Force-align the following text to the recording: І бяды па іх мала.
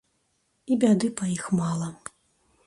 І 0.73 0.77
бяды 0.83 1.11
па 1.21 1.29
іх 1.35 1.45
мала. 1.61 1.93